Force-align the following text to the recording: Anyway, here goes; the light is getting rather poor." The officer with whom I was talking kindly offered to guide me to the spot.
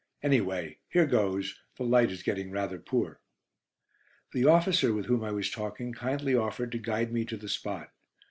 Anyway, 0.23 0.79
here 0.89 1.05
goes; 1.05 1.59
the 1.77 1.83
light 1.83 2.09
is 2.09 2.23
getting 2.23 2.49
rather 2.49 2.79
poor." 2.79 3.21
The 4.33 4.45
officer 4.47 4.91
with 4.95 5.05
whom 5.05 5.23
I 5.23 5.31
was 5.31 5.51
talking 5.51 5.93
kindly 5.93 6.33
offered 6.33 6.71
to 6.71 6.79
guide 6.79 7.13
me 7.13 7.23
to 7.25 7.37
the 7.37 7.47
spot. 7.47 7.91